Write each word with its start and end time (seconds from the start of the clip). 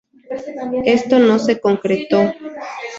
Esto 0.83 1.19
no 1.19 1.37
se 1.37 1.59
concretó. 1.59 2.33